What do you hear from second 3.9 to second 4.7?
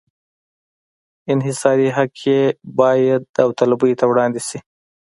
ته وړاندې شي.